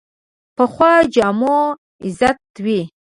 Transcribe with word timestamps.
پخو 0.55 0.91
جامو 1.13 1.57
عزت 2.05 2.39
وي 2.65 2.79